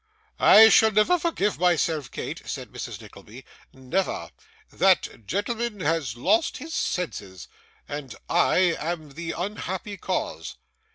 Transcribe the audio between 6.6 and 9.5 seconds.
senses, and I am the